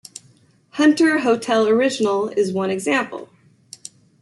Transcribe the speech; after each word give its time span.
Hunter 0.81 1.19
Hotel 1.19 1.67
Original 1.67 2.29
is 2.29 2.51
one 2.51 2.71
example. 2.71 3.29